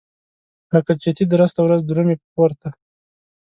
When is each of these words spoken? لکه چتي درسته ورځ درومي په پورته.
لکه 0.73 0.91
چتي 1.03 1.25
درسته 1.33 1.59
ورځ 1.63 1.81
درومي 1.83 2.15
په 2.21 2.27
پورته. 2.33 2.67